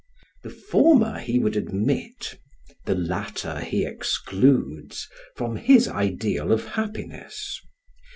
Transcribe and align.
]The 0.43 0.49
former 0.49 1.19
he 1.19 1.37
would 1.37 1.55
admit, 1.55 2.35
the 2.85 2.95
latter 2.95 3.59
he 3.59 3.85
excludes 3.85 5.07
from 5.35 5.57
his 5.57 5.87
ideal 5.87 6.51
of 6.51 6.69
happiness. 6.69 7.59